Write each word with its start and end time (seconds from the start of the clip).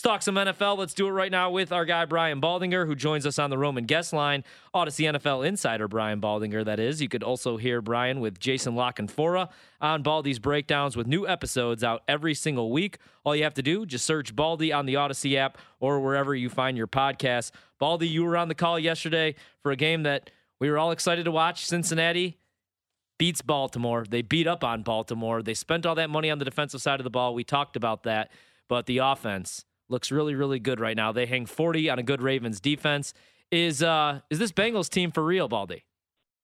Let's 0.00 0.08
talk 0.08 0.22
some 0.22 0.36
NFL. 0.36 0.78
Let's 0.78 0.94
do 0.94 1.08
it 1.08 1.10
right 1.10 1.30
now 1.30 1.50
with 1.50 1.72
our 1.72 1.84
guy, 1.84 2.06
Brian 2.06 2.40
Baldinger, 2.40 2.86
who 2.86 2.94
joins 2.94 3.26
us 3.26 3.38
on 3.38 3.50
the 3.50 3.58
Roman 3.58 3.84
guest 3.84 4.14
line. 4.14 4.44
Audacy 4.74 5.06
NFL 5.06 5.46
insider, 5.46 5.88
Brian 5.88 6.22
Baldinger, 6.22 6.64
that 6.64 6.80
is. 6.80 7.02
You 7.02 7.08
could 7.10 7.22
also 7.22 7.58
hear 7.58 7.82
Brian 7.82 8.18
with 8.20 8.38
Jason 8.38 8.74
La 8.74 8.92
Canfora 8.92 9.50
on 9.78 10.02
Baldy's 10.02 10.38
breakdowns 10.38 10.96
with 10.96 11.06
new 11.06 11.28
episodes 11.28 11.84
out 11.84 12.02
every 12.08 12.32
single 12.32 12.72
week. 12.72 12.96
All 13.24 13.36
you 13.36 13.42
have 13.42 13.52
to 13.52 13.62
do, 13.62 13.84
just 13.84 14.06
search 14.06 14.34
Baldy 14.34 14.72
on 14.72 14.86
the 14.86 14.94
Audacy 14.94 15.36
app 15.36 15.58
or 15.80 16.00
wherever 16.00 16.34
you 16.34 16.48
find 16.48 16.78
your 16.78 16.86
podcast. 16.86 17.50
Baldy, 17.78 18.08
you 18.08 18.24
were 18.24 18.38
on 18.38 18.48
the 18.48 18.54
call 18.54 18.78
yesterday 18.78 19.34
for 19.62 19.70
a 19.70 19.76
game 19.76 20.04
that 20.04 20.30
we 20.60 20.70
were 20.70 20.78
all 20.78 20.92
excited 20.92 21.26
to 21.26 21.30
watch. 21.30 21.66
Cincinnati 21.66 22.38
beats 23.18 23.42
Baltimore. 23.42 24.06
They 24.08 24.22
beat 24.22 24.46
up 24.46 24.64
on 24.64 24.82
Baltimore. 24.82 25.42
They 25.42 25.52
spent 25.52 25.84
all 25.84 25.96
that 25.96 26.08
money 26.08 26.30
on 26.30 26.38
the 26.38 26.46
defensive 26.46 26.80
side 26.80 27.00
of 27.00 27.04
the 27.04 27.10
ball. 27.10 27.34
We 27.34 27.44
talked 27.44 27.76
about 27.76 28.04
that. 28.04 28.30
But 28.66 28.86
the 28.86 28.98
offense 28.98 29.66
looks 29.90 30.10
really, 30.10 30.34
really 30.34 30.58
good 30.58 30.80
right 30.80 30.96
now. 30.96 31.12
They 31.12 31.26
hang 31.26 31.46
40 31.46 31.90
on 31.90 31.98
a 31.98 32.02
good 32.02 32.22
Ravens 32.22 32.60
defense. 32.60 33.12
Is 33.50 33.82
uh 33.82 34.20
is 34.30 34.38
this 34.38 34.52
Bengals 34.52 34.88
team 34.88 35.10
for 35.10 35.24
real, 35.24 35.48
Baldy? 35.48 35.84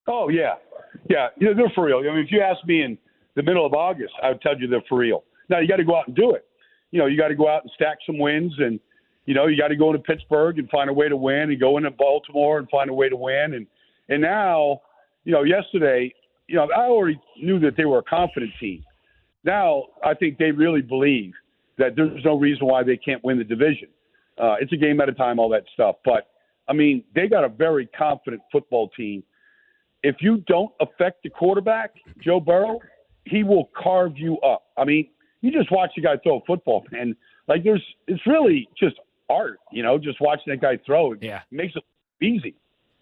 Oh 0.07 0.29
yeah, 0.29 0.55
yeah, 1.09 1.29
yeah 1.39 1.49
they're 1.55 1.71
for 1.73 1.85
real. 1.85 1.99
I 1.99 2.13
mean, 2.13 2.25
if 2.25 2.31
you 2.31 2.41
asked 2.41 2.65
me 2.65 2.83
in 2.83 2.97
the 3.35 3.43
middle 3.43 3.65
of 3.65 3.73
August, 3.73 4.13
I 4.21 4.29
would 4.29 4.41
tell 4.41 4.59
you 4.59 4.67
they're 4.67 4.83
for 4.89 4.97
real. 4.97 5.23
Now 5.49 5.59
you 5.59 5.67
got 5.67 5.77
to 5.77 5.85
go 5.85 5.95
out 5.95 6.07
and 6.07 6.15
do 6.15 6.33
it. 6.33 6.45
You 6.91 6.99
know, 6.99 7.05
you 7.05 7.17
got 7.17 7.29
to 7.29 7.35
go 7.35 7.47
out 7.47 7.63
and 7.63 7.71
stack 7.75 7.97
some 8.05 8.19
wins, 8.19 8.53
and 8.57 8.79
you 9.25 9.33
know 9.33 9.47
you 9.47 9.57
got 9.57 9.69
to 9.69 9.75
go 9.75 9.91
into 9.93 10.03
Pittsburgh 10.03 10.59
and 10.59 10.69
find 10.69 10.89
a 10.89 10.93
way 10.93 11.07
to 11.07 11.15
win, 11.15 11.49
and 11.49 11.59
go 11.59 11.77
into 11.77 11.91
Baltimore 11.91 12.59
and 12.59 12.69
find 12.69 12.89
a 12.89 12.93
way 12.93 13.07
to 13.07 13.15
win, 13.15 13.53
and 13.53 13.67
and 14.09 14.21
now, 14.21 14.81
you 15.25 15.33
know, 15.33 15.43
yesterday, 15.43 16.13
you 16.47 16.55
know, 16.55 16.67
I 16.75 16.87
already 16.87 17.19
knew 17.41 17.59
that 17.59 17.75
they 17.75 17.85
were 17.85 17.99
a 17.99 18.03
confident 18.03 18.51
team. 18.59 18.83
Now 19.43 19.85
I 20.03 20.13
think 20.13 20.37
they 20.37 20.51
really 20.51 20.81
believe 20.81 21.33
that 21.77 21.95
there's 21.95 22.23
no 22.25 22.37
reason 22.37 22.67
why 22.67 22.83
they 22.83 22.97
can't 22.97 23.23
win 23.23 23.37
the 23.37 23.43
division. 23.43 23.89
Uh, 24.37 24.55
it's 24.59 24.71
a 24.71 24.77
game 24.77 25.01
at 25.01 25.09
a 25.09 25.13
time, 25.13 25.39
all 25.39 25.49
that 25.49 25.63
stuff. 25.73 25.95
But 26.05 26.27
I 26.67 26.73
mean, 26.73 27.03
they 27.15 27.27
got 27.27 27.43
a 27.43 27.49
very 27.49 27.87
confident 27.87 28.41
football 28.51 28.89
team. 28.89 29.23
If 30.03 30.17
you 30.19 30.43
don't 30.47 30.71
affect 30.79 31.23
the 31.23 31.29
quarterback, 31.29 31.91
Joe 32.23 32.39
Burrow, 32.39 32.79
he 33.25 33.43
will 33.43 33.69
carve 33.75 34.13
you 34.15 34.37
up. 34.39 34.65
I 34.77 34.85
mean, 34.85 35.09
you 35.41 35.51
just 35.51 35.71
watch 35.71 35.91
the 35.95 36.01
guy 36.01 36.17
throw 36.23 36.37
a 36.37 36.45
football, 36.45 36.85
and 36.91 37.15
like 37.47 37.63
there's, 37.63 37.83
it's 38.07 38.25
really 38.25 38.67
just 38.79 38.95
art, 39.29 39.59
you 39.71 39.83
know, 39.83 39.97
just 39.97 40.19
watching 40.21 40.53
that 40.53 40.61
guy 40.61 40.79
throw. 40.85 41.13
It 41.13 41.19
yeah. 41.21 41.41
makes 41.51 41.73
it 41.75 41.83
easy. 42.23 42.55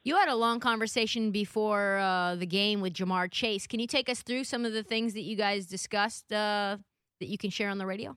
You 0.04 0.16
had 0.16 0.30
a 0.30 0.36
long 0.36 0.60
conversation 0.60 1.32
before 1.32 1.98
uh, 1.98 2.36
the 2.36 2.46
game 2.46 2.80
with 2.80 2.94
Ja'Marr 2.94 3.32
Chase. 3.32 3.66
Can 3.66 3.80
you 3.80 3.88
take 3.88 4.08
us 4.08 4.22
through 4.22 4.44
some 4.44 4.64
of 4.64 4.72
the 4.72 4.84
things 4.84 5.14
that 5.14 5.24
you 5.24 5.36
guys 5.36 5.66
discussed 5.66 6.32
uh, 6.32 6.78
that 7.20 7.28
you 7.28 7.38
can 7.38 7.50
share 7.50 7.70
on 7.70 7.80
the 7.80 7.88
radio? 7.88 8.16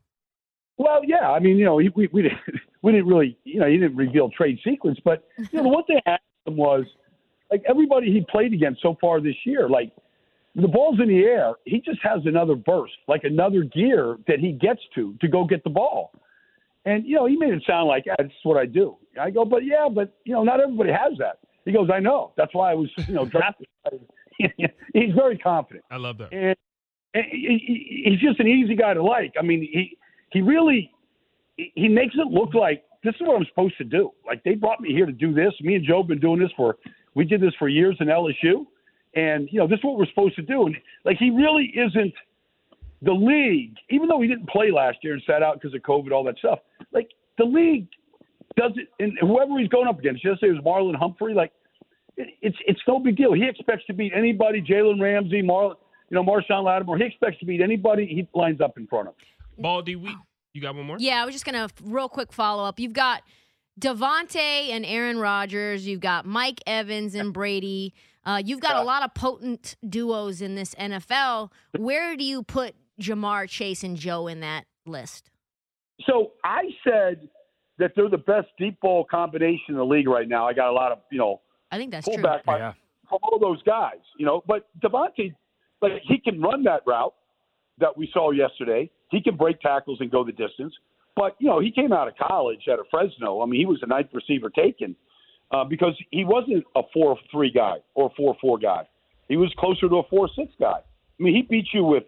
Well, 0.78 1.00
yeah. 1.04 1.30
I 1.30 1.40
mean, 1.40 1.58
you 1.58 1.64
know, 1.64 1.74
we 1.74 1.90
we 2.12 2.22
didn't 2.22 2.38
we 2.82 2.92
didn't 2.92 3.08
really, 3.08 3.36
you 3.44 3.60
know, 3.60 3.66
he 3.66 3.76
didn't 3.76 3.96
reveal 3.96 4.30
trade 4.30 4.58
sequence, 4.64 4.98
but 5.04 5.24
you 5.36 5.48
know, 5.52 5.64
the 5.64 5.68
what 5.68 5.84
they 5.88 6.00
asked 6.06 6.22
him 6.46 6.56
was 6.56 6.84
like 7.50 7.62
everybody 7.68 8.12
he 8.12 8.24
played 8.30 8.52
against 8.52 8.80
so 8.80 8.96
far 9.00 9.20
this 9.20 9.34
year, 9.44 9.68
like 9.68 9.92
the 10.54 10.68
ball's 10.68 10.98
in 11.00 11.08
the 11.08 11.18
air, 11.18 11.54
he 11.64 11.80
just 11.80 12.00
has 12.02 12.20
another 12.24 12.54
burst, 12.54 12.94
like 13.06 13.24
another 13.24 13.62
gear 13.62 14.18
that 14.26 14.38
he 14.38 14.52
gets 14.52 14.80
to 14.94 15.14
to 15.20 15.28
go 15.28 15.44
get 15.44 15.62
the 15.64 15.70
ball. 15.70 16.12
And 16.84 17.04
you 17.04 17.16
know, 17.16 17.26
he 17.26 17.36
made 17.36 17.52
it 17.52 17.62
sound 17.66 17.88
like 17.88 18.04
yeah, 18.06 18.14
that's 18.16 18.32
what 18.44 18.56
I 18.56 18.66
do. 18.66 18.96
I 19.20 19.30
go, 19.30 19.44
but 19.44 19.64
yeah, 19.64 19.88
but 19.92 20.16
you 20.24 20.32
know, 20.32 20.44
not 20.44 20.60
everybody 20.60 20.92
has 20.92 21.18
that. 21.18 21.40
He 21.64 21.72
goes, 21.72 21.90
I 21.92 21.98
know. 21.98 22.32
That's 22.36 22.54
why 22.54 22.70
I 22.70 22.74
was, 22.74 22.88
you 23.06 23.14
know, 23.14 23.24
drafted. 23.26 23.66
He's 24.38 25.12
very 25.14 25.36
confident. 25.36 25.84
I 25.90 25.96
love 25.96 26.18
that. 26.18 26.32
And, 26.32 26.56
and 27.14 27.24
he, 27.30 28.04
he's 28.06 28.20
just 28.20 28.38
an 28.38 28.46
easy 28.46 28.76
guy 28.76 28.94
to 28.94 29.02
like. 29.02 29.34
I 29.38 29.42
mean, 29.42 29.60
he 29.60 29.98
he 30.30 30.42
really 30.42 30.92
he 31.56 31.88
makes 31.88 32.14
it 32.14 32.28
look 32.28 32.54
like 32.54 32.84
this 33.02 33.14
is 33.14 33.20
what 33.20 33.36
I'm 33.36 33.46
supposed 33.46 33.76
to 33.78 33.84
do. 33.84 34.10
Like 34.26 34.42
they 34.44 34.54
brought 34.54 34.80
me 34.80 34.90
here 34.90 35.06
to 35.06 35.12
do 35.12 35.32
this. 35.32 35.52
Me 35.60 35.74
and 35.74 35.84
Joe 35.84 36.02
have 36.02 36.08
been 36.08 36.20
doing 36.20 36.40
this 36.40 36.50
for 36.56 36.76
we 37.14 37.24
did 37.24 37.40
this 37.40 37.54
for 37.58 37.68
years 37.68 37.96
in 38.00 38.08
LSU, 38.08 38.66
and 39.14 39.48
you 39.50 39.58
know 39.58 39.66
this 39.66 39.78
is 39.78 39.84
what 39.84 39.98
we're 39.98 40.06
supposed 40.06 40.36
to 40.36 40.42
do. 40.42 40.66
And 40.66 40.76
like 41.04 41.16
he 41.18 41.30
really 41.30 41.72
isn't 41.74 42.14
the 43.02 43.12
league, 43.12 43.76
even 43.90 44.08
though 44.08 44.20
he 44.20 44.28
didn't 44.28 44.48
play 44.48 44.70
last 44.70 44.98
year 45.02 45.14
and 45.14 45.22
sat 45.26 45.42
out 45.42 45.60
because 45.60 45.74
of 45.74 45.82
COVID, 45.82 46.10
all 46.12 46.24
that 46.24 46.38
stuff. 46.38 46.58
Like 46.92 47.08
the 47.38 47.44
league 47.44 47.86
does 48.56 48.72
it, 48.76 48.88
and 48.98 49.16
whoever 49.20 49.58
he's 49.58 49.68
going 49.68 49.86
up 49.88 49.98
against, 49.98 50.22
just 50.22 50.40
say 50.40 50.48
it 50.48 50.52
was 50.52 50.64
Marlon 50.64 50.98
Humphrey, 50.98 51.34
like 51.34 51.52
it, 52.16 52.28
it's 52.42 52.56
it's 52.66 52.80
no 52.88 52.98
big 52.98 53.16
deal. 53.16 53.32
He 53.32 53.48
expects 53.48 53.84
to 53.86 53.94
beat 53.94 54.12
anybody, 54.14 54.60
Jalen 54.60 55.00
Ramsey, 55.00 55.42
Marlon, 55.42 55.76
you 56.10 56.16
know, 56.16 56.24
Marshon 56.24 56.64
Lattimore. 56.64 56.98
He 56.98 57.04
expects 57.04 57.38
to 57.38 57.46
beat 57.46 57.60
anybody 57.60 58.06
he 58.06 58.28
lines 58.38 58.60
up 58.60 58.76
in 58.76 58.86
front 58.86 59.08
of. 59.08 59.14
Baldy, 59.58 59.96
we 59.96 60.16
you 60.54 60.62
got 60.62 60.74
one 60.74 60.86
more? 60.86 60.96
Yeah, 60.98 61.22
I 61.22 61.24
was 61.24 61.34
just 61.34 61.44
gonna 61.44 61.68
real 61.82 62.08
quick 62.08 62.32
follow 62.32 62.64
up. 62.64 62.80
You've 62.80 62.92
got 62.92 63.22
Davante 63.78 64.70
and 64.70 64.84
Aaron 64.84 65.18
Rodgers. 65.18 65.86
You've 65.86 66.00
got 66.00 66.26
Mike 66.26 66.60
Evans 66.66 67.14
and 67.14 67.32
Brady. 67.32 67.94
Uh, 68.24 68.42
you've 68.44 68.60
got 68.60 68.76
a 68.76 68.82
lot 68.82 69.02
of 69.02 69.14
potent 69.14 69.76
duos 69.88 70.42
in 70.42 70.54
this 70.54 70.74
NFL. 70.74 71.50
Where 71.78 72.14
do 72.16 72.24
you 72.24 72.42
put 72.42 72.74
Ja'Marr 73.00 73.48
Chase 73.48 73.82
and 73.82 73.96
Joe 73.96 74.26
in 74.26 74.40
that 74.40 74.66
list? 74.84 75.30
So 76.06 76.32
I 76.44 76.64
said 76.84 77.28
that 77.78 77.92
they're 77.96 78.10
the 78.10 78.18
best 78.18 78.48
deep 78.58 78.78
ball 78.80 79.04
combination 79.04 79.70
in 79.70 79.76
the 79.76 79.84
league 79.84 80.08
right 80.08 80.28
now. 80.28 80.46
I 80.46 80.52
got 80.52 80.68
a 80.68 80.72
lot 80.72 80.92
of 80.92 80.98
you 81.10 81.18
know. 81.18 81.40
I 81.70 81.78
think 81.78 81.90
that's 81.92 82.06
fullback 82.06 82.44
true. 82.44 82.56
Yeah. 82.56 82.72
from 83.08 83.18
all 83.22 83.38
those 83.38 83.62
guys, 83.62 84.00
you 84.18 84.26
know. 84.26 84.42
But 84.46 84.68
Davante, 84.82 85.34
like 85.80 85.92
he 86.02 86.18
can 86.18 86.40
run 86.40 86.64
that 86.64 86.82
route 86.86 87.14
that 87.78 87.96
we 87.96 88.10
saw 88.12 88.30
yesterday. 88.30 88.90
He 89.10 89.22
can 89.22 89.36
break 89.36 89.60
tackles 89.60 89.98
and 90.00 90.10
go 90.10 90.24
the 90.24 90.32
distance. 90.32 90.74
But 91.16 91.36
you 91.38 91.48
know, 91.48 91.60
he 91.60 91.70
came 91.70 91.92
out 91.92 92.08
of 92.08 92.14
college 92.16 92.68
out 92.70 92.78
of 92.78 92.86
Fresno. 92.90 93.42
I 93.42 93.46
mean, 93.46 93.60
he 93.60 93.66
was 93.66 93.80
the 93.80 93.86
ninth 93.86 94.08
receiver 94.12 94.50
taken 94.50 94.94
uh, 95.50 95.64
because 95.64 95.94
he 96.10 96.24
wasn't 96.24 96.64
a 96.76 96.82
four-three 96.92 97.50
guy 97.50 97.76
or 97.94 98.06
a 98.06 98.14
four-four 98.16 98.58
guy. 98.58 98.88
He 99.28 99.36
was 99.36 99.52
closer 99.58 99.88
to 99.88 99.96
a 99.96 100.02
four-six 100.08 100.52
guy. 100.60 100.78
I 100.78 101.22
mean, 101.22 101.34
he 101.34 101.42
beat 101.42 101.66
you 101.72 101.84
with 101.84 102.04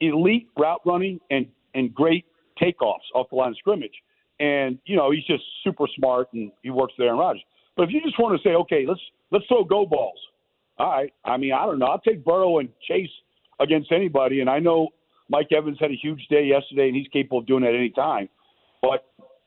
elite 0.00 0.48
route 0.56 0.80
running 0.86 1.20
and 1.30 1.46
and 1.74 1.94
great 1.94 2.24
takeoffs 2.60 3.10
off 3.14 3.28
the 3.30 3.36
line 3.36 3.50
of 3.50 3.56
scrimmage. 3.58 3.94
And 4.40 4.78
you 4.86 4.96
know, 4.96 5.10
he's 5.10 5.24
just 5.24 5.44
super 5.62 5.86
smart 5.96 6.28
and 6.32 6.50
he 6.62 6.70
works 6.70 6.94
there 6.96 7.10
in 7.10 7.18
Rodgers. 7.18 7.42
But 7.76 7.84
if 7.84 7.90
you 7.90 8.00
just 8.00 8.18
want 8.18 8.40
to 8.40 8.48
say, 8.48 8.54
okay, 8.54 8.84
let's 8.86 9.00
let's 9.30 9.44
throw 9.46 9.64
go 9.64 9.84
balls. 9.86 10.18
All 10.78 10.90
right. 10.90 11.12
I 11.24 11.36
mean, 11.36 11.52
I 11.52 11.66
don't 11.66 11.78
know. 11.78 11.86
I'll 11.86 12.00
take 12.00 12.24
Burrow 12.24 12.58
and 12.58 12.68
Chase 12.88 13.10
against 13.60 13.92
anybody. 13.92 14.40
And 14.40 14.50
I 14.50 14.58
know 14.58 14.88
Mike 15.28 15.48
Evans 15.56 15.78
had 15.80 15.90
a 15.90 15.96
huge 15.96 16.26
day 16.28 16.44
yesterday, 16.44 16.88
and 16.88 16.96
he's 16.96 17.08
capable 17.08 17.38
of 17.38 17.46
doing 17.46 17.62
that 17.62 17.74
any 17.74 17.90
time. 17.90 18.28
But 18.82 19.04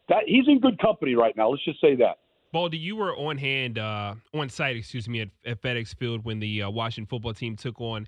that 0.10 0.24
he's 0.26 0.48
in 0.48 0.60
good 0.60 0.80
company 0.80 1.16
right 1.16 1.36
now. 1.36 1.50
Let's 1.50 1.64
just 1.64 1.82
say 1.82 1.96
that. 1.96 2.18
Baldy, 2.52 2.78
you 2.78 2.96
were 2.96 3.16
on 3.16 3.38
hand, 3.38 3.78
uh, 3.78 4.16
on 4.34 4.50
site, 4.50 4.78
excuse 4.78 5.08
me, 5.08 5.22
at, 5.22 5.30
at 5.46 5.62
FedEx 5.62 5.96
Field 5.96 6.24
when 6.24 6.40
the 6.40 6.64
uh, 6.64 6.70
Washington 6.70 7.08
football 7.08 7.34
team 7.34 7.56
took 7.56 7.80
on 7.82 8.08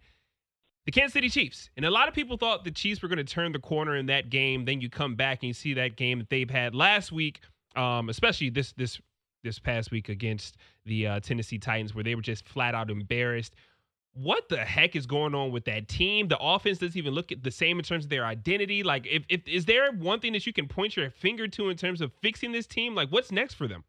the 0.85 0.91
Kansas 0.91 1.13
City 1.13 1.29
Chiefs. 1.29 1.69
And 1.75 1.85
a 1.85 1.91
lot 1.91 2.07
of 2.07 2.13
people 2.13 2.37
thought 2.37 2.63
the 2.63 2.71
Chiefs 2.71 3.01
were 3.01 3.09
going 3.09 3.17
to 3.17 3.23
turn 3.23 3.51
the 3.51 3.59
corner 3.59 3.95
in 3.95 4.05
that 4.07 4.29
game. 4.29 4.65
Then 4.65 4.81
you 4.81 4.89
come 4.89 5.15
back 5.15 5.39
and 5.43 5.49
you 5.49 5.53
see 5.53 5.73
that 5.75 5.97
game 5.97 6.19
that 6.19 6.29
they've 6.29 6.49
had 6.49 6.73
last 6.73 7.11
week, 7.11 7.41
um, 7.75 8.09
especially 8.09 8.49
this 8.49 8.73
this 8.73 8.99
this 9.43 9.59
past 9.59 9.91
week 9.91 10.09
against 10.09 10.57
the 10.85 11.07
uh, 11.07 11.19
Tennessee 11.19 11.59
Titans, 11.59 11.93
where 11.93 12.03
they 12.03 12.15
were 12.15 12.21
just 12.21 12.47
flat 12.47 12.75
out 12.75 12.89
embarrassed 12.89 13.55
what 14.21 14.49
the 14.49 14.57
heck 14.57 14.95
is 14.95 15.05
going 15.05 15.33
on 15.33 15.51
with 15.51 15.65
that 15.65 15.87
team? 15.87 16.27
The 16.27 16.37
offense 16.39 16.79
doesn't 16.79 16.97
even 16.97 17.13
look 17.13 17.31
at 17.31 17.43
the 17.43 17.51
same 17.51 17.79
in 17.79 17.85
terms 17.85 18.05
of 18.05 18.09
their 18.09 18.25
identity. 18.25 18.83
Like, 18.83 19.07
if, 19.07 19.23
if 19.29 19.41
is 19.47 19.65
there 19.65 19.91
one 19.91 20.19
thing 20.19 20.33
that 20.33 20.45
you 20.45 20.53
can 20.53 20.67
point 20.67 20.97
your 20.97 21.09
finger 21.09 21.47
to 21.47 21.69
in 21.69 21.77
terms 21.77 22.01
of 22.01 22.11
fixing 22.21 22.51
this 22.51 22.67
team? 22.67 22.95
Like, 22.95 23.09
what's 23.09 23.31
next 23.31 23.53
for 23.53 23.67
them? 23.67 23.83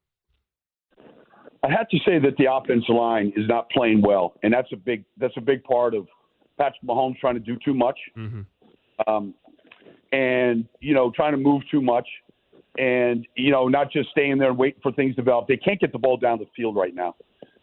I 1.63 1.71
have 1.71 1.89
to 1.89 1.99
say 2.07 2.19
that 2.21 2.37
the 2.39 2.51
offensive 2.51 2.95
line 2.95 3.33
is 3.37 3.47
not 3.49 3.69
playing 3.71 4.03
well, 4.03 4.35
and 4.43 4.53
that's 4.53 4.69
a 4.73 4.77
big 4.77 5.05
that's 5.19 5.37
a 5.37 5.43
big 5.43 5.63
part 5.65 5.95
of 5.95 6.07
Patrick 6.57 6.83
Mahomes 6.83 7.19
trying 7.19 7.35
to 7.35 7.41
do 7.41 7.57
too 7.63 7.75
much, 7.75 7.99
mm-hmm. 8.17 8.41
um, 9.07 9.35
and 10.13 10.67
you 10.81 10.95
know 10.95 11.13
trying 11.15 11.33
to 11.33 11.39
move 11.39 11.63
too 11.71 11.83
much, 11.83 12.09
and 12.79 13.27
you 13.37 13.51
know 13.51 13.69
not 13.69 13.93
just 13.93 14.09
staying 14.11 14.39
there 14.39 14.49
and 14.49 14.59
waiting 14.59 14.81
for 14.83 14.93
things 14.93 15.17
to 15.17 15.23
develop. 15.23 15.49
They 15.49 15.59
can't 15.59 15.79
get 15.79 15.93
the 15.93 15.99
ball 15.99 16.17
down 16.17 16.39
the 16.39 16.47
field 16.57 16.77
right 16.77 16.95
now. 16.95 17.15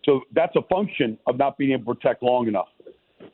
So 0.07 0.21
that's 0.33 0.55
a 0.55 0.61
function 0.73 1.17
of 1.27 1.37
not 1.37 1.57
being 1.57 1.73
able 1.73 1.93
to 1.93 1.99
protect 1.99 2.23
long 2.23 2.47
enough, 2.47 2.69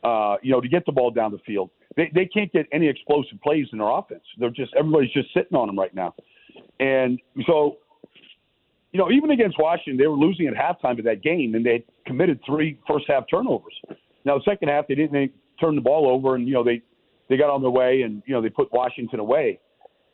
uh, 0.02 0.36
you 0.42 0.50
know, 0.50 0.60
to 0.60 0.68
get 0.68 0.84
the 0.86 0.92
ball 0.92 1.10
down 1.10 1.30
the 1.30 1.38
field. 1.46 1.70
They, 1.96 2.10
they 2.12 2.26
can't 2.26 2.52
get 2.52 2.66
any 2.72 2.88
explosive 2.88 3.40
plays 3.40 3.66
in 3.72 3.78
their 3.78 3.88
offense. 3.88 4.24
They're 4.38 4.50
just 4.50 4.74
everybody's 4.76 5.12
just 5.12 5.32
sitting 5.32 5.56
on 5.56 5.68
them 5.68 5.78
right 5.78 5.94
now, 5.94 6.14
and 6.80 7.20
so, 7.46 7.78
you 8.92 8.98
know, 8.98 9.12
even 9.12 9.30
against 9.30 9.58
Washington, 9.58 9.96
they 9.96 10.08
were 10.08 10.16
losing 10.16 10.48
at 10.48 10.54
halftime 10.54 10.98
of 10.98 11.04
that 11.04 11.22
game, 11.22 11.54
and 11.54 11.64
they 11.64 11.84
committed 12.06 12.40
three 12.44 12.80
first 12.88 13.04
half 13.08 13.24
turnovers. 13.30 13.74
Now, 14.24 14.38
the 14.38 14.44
second 14.44 14.68
half, 14.68 14.88
they 14.88 14.96
didn't 14.96 15.32
turn 15.60 15.76
the 15.76 15.80
ball 15.80 16.08
over, 16.10 16.34
and 16.34 16.48
you 16.48 16.54
know 16.54 16.64
they 16.64 16.82
they 17.28 17.36
got 17.36 17.50
on 17.50 17.62
their 17.62 17.70
way, 17.70 18.02
and 18.02 18.22
you 18.26 18.34
know 18.34 18.42
they 18.42 18.50
put 18.50 18.72
Washington 18.72 19.20
away. 19.20 19.60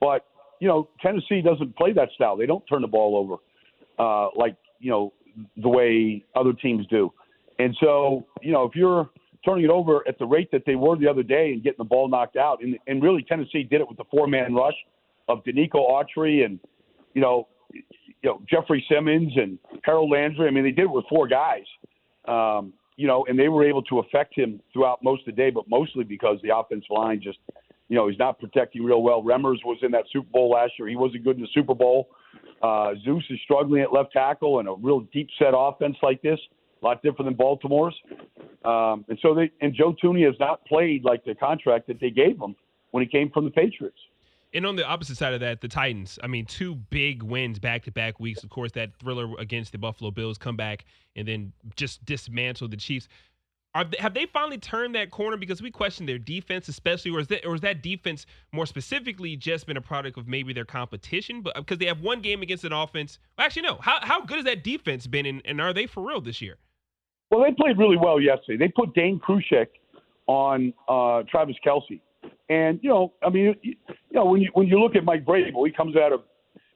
But 0.00 0.26
you 0.60 0.68
know, 0.68 0.90
Tennessee 1.00 1.40
doesn't 1.40 1.74
play 1.76 1.94
that 1.94 2.10
style. 2.14 2.36
They 2.36 2.44
don't 2.44 2.64
turn 2.66 2.82
the 2.82 2.88
ball 2.88 3.16
over 3.16 3.36
uh, 3.98 4.28
like 4.36 4.56
you 4.80 4.90
know 4.90 5.14
the 5.56 5.68
way 5.68 6.24
other 6.34 6.52
teams 6.52 6.86
do. 6.86 7.12
And 7.58 7.76
so, 7.80 8.26
you 8.42 8.52
know, 8.52 8.64
if 8.64 8.74
you're 8.74 9.10
turning 9.44 9.64
it 9.64 9.70
over 9.70 10.06
at 10.08 10.18
the 10.18 10.26
rate 10.26 10.50
that 10.52 10.62
they 10.66 10.76
were 10.76 10.96
the 10.96 11.08
other 11.08 11.22
day 11.22 11.52
and 11.52 11.62
getting 11.62 11.78
the 11.78 11.84
ball 11.84 12.08
knocked 12.08 12.36
out, 12.36 12.62
and, 12.62 12.78
and 12.86 13.02
really 13.02 13.22
Tennessee 13.22 13.62
did 13.62 13.80
it 13.80 13.88
with 13.88 13.96
the 13.96 14.04
four 14.10 14.26
man 14.26 14.54
rush 14.54 14.74
of 15.28 15.44
Denico 15.44 15.76
Autry 15.76 16.44
and 16.44 16.58
you 17.14 17.20
know, 17.20 17.48
you 17.72 17.82
know 18.24 18.40
Jeffery 18.48 18.84
Simmons 18.90 19.32
and 19.36 19.58
Harold 19.84 20.10
Landry. 20.10 20.46
I 20.46 20.50
mean, 20.50 20.64
they 20.64 20.70
did 20.70 20.84
it 20.84 20.90
with 20.90 21.04
four 21.08 21.28
guys. 21.28 21.64
Um, 22.26 22.72
you 22.96 23.06
know, 23.06 23.24
and 23.28 23.38
they 23.38 23.48
were 23.48 23.66
able 23.66 23.82
to 23.82 24.00
affect 24.00 24.36
him 24.36 24.60
throughout 24.72 25.02
most 25.02 25.20
of 25.20 25.34
the 25.34 25.42
day, 25.42 25.50
but 25.50 25.64
mostly 25.68 26.04
because 26.04 26.38
the 26.42 26.54
offensive 26.54 26.90
line 26.90 27.20
just, 27.22 27.38
you 27.88 27.96
know, 27.96 28.08
he's 28.08 28.18
not 28.18 28.38
protecting 28.38 28.84
real 28.84 29.02
well. 29.02 29.22
Remmers 29.22 29.56
was 29.64 29.78
in 29.82 29.90
that 29.92 30.04
Super 30.12 30.28
Bowl 30.30 30.50
last 30.50 30.72
year. 30.78 30.86
He 30.86 30.96
wasn't 30.96 31.24
good 31.24 31.36
in 31.36 31.42
the 31.42 31.48
Super 31.54 31.74
Bowl. 31.74 32.10
Uh, 32.62 32.94
Zeus 33.04 33.24
is 33.30 33.38
struggling 33.44 33.82
at 33.82 33.92
left 33.92 34.12
tackle 34.12 34.58
and 34.58 34.68
a 34.68 34.72
real 34.72 35.00
deep 35.12 35.28
set 35.38 35.54
offense 35.56 35.96
like 36.02 36.20
this, 36.22 36.38
a 36.82 36.86
lot 36.86 37.02
different 37.02 37.26
than 37.26 37.34
Baltimore's. 37.34 37.94
Um, 38.64 39.04
and 39.08 39.18
so 39.22 39.34
they 39.34 39.50
and 39.60 39.74
Joe 39.74 39.94
Thuney 40.02 40.26
has 40.26 40.34
not 40.38 40.64
played 40.66 41.04
like 41.04 41.24
the 41.24 41.34
contract 41.34 41.86
that 41.86 42.00
they 42.00 42.10
gave 42.10 42.38
him 42.40 42.54
when 42.90 43.02
he 43.02 43.08
came 43.08 43.30
from 43.30 43.44
the 43.44 43.50
Patriots. 43.50 43.96
And 44.52 44.66
on 44.66 44.74
the 44.74 44.84
opposite 44.84 45.16
side 45.16 45.32
of 45.32 45.40
that, 45.40 45.60
the 45.60 45.68
Titans. 45.68 46.18
I 46.24 46.26
mean, 46.26 46.44
two 46.44 46.74
big 46.74 47.22
wins 47.22 47.58
back 47.60 47.84
to 47.84 47.92
back 47.92 48.18
weeks. 48.18 48.42
Of 48.42 48.50
course, 48.50 48.72
that 48.72 48.90
thriller 48.98 49.32
against 49.38 49.70
the 49.70 49.78
Buffalo 49.78 50.10
Bills 50.10 50.38
come 50.38 50.56
back 50.56 50.84
and 51.14 51.26
then 51.26 51.52
just 51.76 52.04
dismantle 52.04 52.66
the 52.68 52.76
Chiefs. 52.76 53.08
Are 53.74 53.84
they, 53.84 53.98
have 53.98 54.14
they 54.14 54.26
finally 54.26 54.58
turned 54.58 54.96
that 54.96 55.10
corner? 55.10 55.36
Because 55.36 55.62
we 55.62 55.70
question 55.70 56.04
their 56.04 56.18
defense, 56.18 56.68
especially, 56.68 57.12
or 57.12 57.20
is 57.20 57.28
that 57.28 57.46
or 57.46 57.54
is 57.54 57.60
that 57.60 57.82
defense 57.82 58.26
more 58.52 58.66
specifically 58.66 59.36
just 59.36 59.66
been 59.66 59.76
a 59.76 59.80
product 59.80 60.18
of 60.18 60.26
maybe 60.26 60.52
their 60.52 60.64
competition? 60.64 61.40
But 61.40 61.54
because 61.54 61.78
they 61.78 61.86
have 61.86 62.00
one 62.00 62.20
game 62.20 62.42
against 62.42 62.64
an 62.64 62.72
offense. 62.72 63.20
Well, 63.38 63.46
actually, 63.46 63.62
no. 63.62 63.78
How 63.80 63.98
how 64.02 64.24
good 64.24 64.38
has 64.38 64.44
that 64.46 64.64
defense 64.64 65.06
been, 65.06 65.24
and, 65.24 65.40
and 65.44 65.60
are 65.60 65.72
they 65.72 65.86
for 65.86 66.06
real 66.06 66.20
this 66.20 66.42
year? 66.42 66.56
Well, 67.30 67.44
they 67.44 67.54
played 67.54 67.78
really 67.78 67.96
well 67.96 68.20
yesterday. 68.20 68.56
They 68.56 68.72
put 68.74 68.92
Dane 68.92 69.20
Cruikshank 69.20 69.68
on 70.26 70.74
uh, 70.88 71.22
Travis 71.30 71.54
Kelce, 71.64 72.00
and 72.48 72.80
you 72.82 72.88
know, 72.88 73.12
I 73.22 73.30
mean, 73.30 73.54
you 73.62 73.76
know, 74.12 74.24
when 74.24 74.40
you 74.40 74.50
when 74.54 74.66
you 74.66 74.80
look 74.80 74.96
at 74.96 75.04
Mike 75.04 75.24
Vrabel, 75.24 75.64
he 75.64 75.72
comes 75.72 75.94
out 75.96 76.12
of 76.12 76.22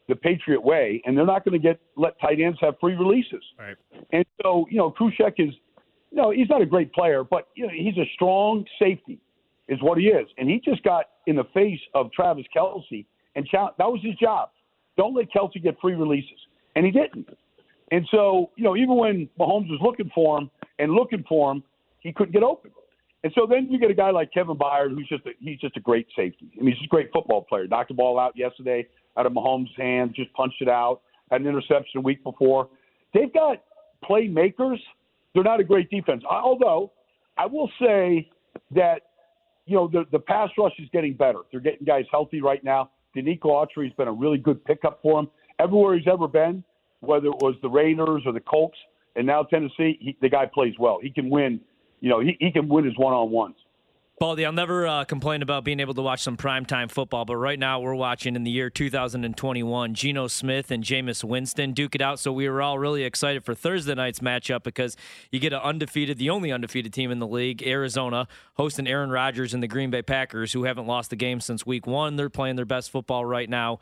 the 0.08 0.14
Patriot 0.14 0.62
way, 0.62 1.02
and 1.04 1.16
they're 1.16 1.26
not 1.26 1.44
going 1.44 1.60
to 1.60 1.68
get 1.68 1.80
let 1.96 2.20
tight 2.20 2.40
ends 2.40 2.58
have 2.60 2.74
free 2.80 2.94
releases. 2.94 3.42
Right. 3.58 3.76
And 4.12 4.24
so, 4.42 4.66
you 4.70 4.76
know, 4.76 4.90
Cruikshank 4.90 5.34
is, 5.38 5.54
know, 6.14 6.30
he's 6.30 6.48
not 6.48 6.62
a 6.62 6.66
great 6.66 6.92
player, 6.92 7.24
but 7.24 7.48
you 7.54 7.66
know, 7.66 7.72
he's 7.74 7.96
a 7.96 8.08
strong 8.14 8.64
safety, 8.78 9.18
is 9.68 9.80
what 9.82 9.98
he 9.98 10.06
is. 10.06 10.26
And 10.38 10.48
he 10.48 10.60
just 10.64 10.82
got 10.82 11.06
in 11.26 11.36
the 11.36 11.44
face 11.54 11.80
of 11.94 12.12
Travis 12.12 12.44
Kelce, 12.54 13.04
and 13.36 13.48
that 13.52 13.74
was 13.78 14.00
his 14.02 14.14
job. 14.16 14.50
Don't 14.96 15.14
let 15.14 15.30
Kelce 15.32 15.62
get 15.62 15.76
free 15.80 15.94
releases, 15.94 16.38
and 16.76 16.84
he 16.84 16.92
didn't. 16.92 17.28
And 17.90 18.06
so, 18.10 18.50
you 18.56 18.64
know, 18.64 18.76
even 18.76 18.96
when 18.96 19.28
Mahomes 19.38 19.68
was 19.68 19.80
looking 19.82 20.10
for 20.14 20.38
him 20.38 20.50
and 20.78 20.92
looking 20.92 21.24
for 21.28 21.52
him, 21.52 21.62
he 22.00 22.12
couldn't 22.12 22.32
get 22.32 22.42
open. 22.42 22.70
And 23.22 23.32
so 23.34 23.46
then 23.48 23.68
you 23.70 23.78
get 23.78 23.90
a 23.90 23.94
guy 23.94 24.10
like 24.10 24.32
Kevin 24.32 24.56
Byard, 24.56 24.90
who's 24.90 25.08
just 25.08 25.24
a, 25.26 25.30
he's 25.40 25.58
just 25.58 25.76
a 25.76 25.80
great 25.80 26.06
safety. 26.14 26.50
I 26.58 26.62
mean, 26.62 26.74
he's 26.74 26.84
a 26.84 26.88
great 26.88 27.10
football 27.12 27.42
player. 27.42 27.66
Knocked 27.66 27.88
the 27.88 27.94
ball 27.94 28.18
out 28.18 28.36
yesterday 28.36 28.86
out 29.16 29.26
of 29.26 29.32
Mahomes' 29.32 29.68
hands, 29.76 30.12
just 30.14 30.32
punched 30.34 30.60
it 30.60 30.68
out. 30.68 31.00
Had 31.30 31.40
an 31.40 31.46
interception 31.46 31.98
a 31.98 32.00
week 32.00 32.22
before. 32.22 32.68
They've 33.12 33.32
got 33.32 33.62
playmakers. 34.08 34.78
They're 35.34 35.44
not 35.44 35.60
a 35.60 35.64
great 35.64 35.90
defense. 35.90 36.22
Although 36.28 36.92
I 37.36 37.46
will 37.46 37.70
say 37.80 38.30
that 38.74 39.02
you 39.66 39.76
know 39.76 39.88
the 39.88 40.04
the 40.12 40.18
pass 40.18 40.50
rush 40.58 40.74
is 40.78 40.88
getting 40.92 41.14
better. 41.14 41.40
They're 41.50 41.60
getting 41.60 41.84
guys 41.84 42.04
healthy 42.10 42.40
right 42.40 42.62
now. 42.62 42.90
Denico 43.16 43.46
Autry 43.46 43.84
has 43.84 43.92
been 43.94 44.08
a 44.08 44.12
really 44.12 44.38
good 44.38 44.64
pickup 44.64 45.00
for 45.02 45.20
him. 45.20 45.28
Everywhere 45.58 45.96
he's 45.96 46.08
ever 46.10 46.26
been, 46.26 46.64
whether 47.00 47.26
it 47.26 47.36
was 47.40 47.54
the 47.62 47.68
Raiders 47.68 48.22
or 48.26 48.32
the 48.32 48.40
Colts, 48.40 48.76
and 49.14 49.26
now 49.26 49.44
Tennessee, 49.44 49.98
he, 50.00 50.16
the 50.20 50.28
guy 50.28 50.46
plays 50.46 50.74
well. 50.78 50.98
He 51.00 51.10
can 51.10 51.30
win. 51.30 51.60
You 52.00 52.10
know, 52.10 52.20
he, 52.20 52.36
he 52.40 52.50
can 52.50 52.68
win 52.68 52.84
his 52.84 52.96
one 52.98 53.14
on 53.14 53.30
ones. 53.30 53.54
Baldy, 54.16 54.46
I'll 54.46 54.52
never 54.52 54.86
uh, 54.86 55.04
complain 55.04 55.42
about 55.42 55.64
being 55.64 55.80
able 55.80 55.92
to 55.94 56.00
watch 56.00 56.22
some 56.22 56.36
primetime 56.36 56.88
football, 56.88 57.24
but 57.24 57.34
right 57.34 57.58
now 57.58 57.80
we're 57.80 57.96
watching 57.96 58.36
in 58.36 58.44
the 58.44 58.50
year 58.50 58.70
2021 58.70 59.94
Geno 59.94 60.28
Smith 60.28 60.70
and 60.70 60.84
Jameis 60.84 61.24
Winston 61.24 61.72
duke 61.72 61.96
it 61.96 62.00
out. 62.00 62.20
So 62.20 62.32
we 62.32 62.48
were 62.48 62.62
all 62.62 62.78
really 62.78 63.02
excited 63.02 63.44
for 63.44 63.56
Thursday 63.56 63.92
night's 63.92 64.20
matchup 64.20 64.62
because 64.62 64.96
you 65.32 65.40
get 65.40 65.52
an 65.52 65.58
undefeated, 65.58 66.16
the 66.16 66.30
only 66.30 66.52
undefeated 66.52 66.92
team 66.92 67.10
in 67.10 67.18
the 67.18 67.26
league, 67.26 67.66
Arizona, 67.66 68.28
hosting 68.54 68.86
Aaron 68.86 69.10
Rodgers 69.10 69.52
and 69.52 69.60
the 69.60 69.68
Green 69.68 69.90
Bay 69.90 70.02
Packers, 70.02 70.52
who 70.52 70.62
haven't 70.62 70.86
lost 70.86 71.10
the 71.10 71.16
game 71.16 71.40
since 71.40 71.66
week 71.66 71.84
one. 71.84 72.14
They're 72.14 72.30
playing 72.30 72.54
their 72.54 72.64
best 72.64 72.92
football 72.92 73.24
right 73.24 73.50
now. 73.50 73.80